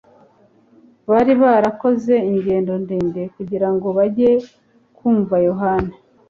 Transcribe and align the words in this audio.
Bari 1.09 1.33
barakoze 1.41 2.13
ingendo 2.31 2.73
ndende 2.83 3.21
kugira 3.35 3.67
ngo 3.73 3.87
bajye 3.97 4.31
kumva 4.97 5.35
Yohana, 5.47 5.93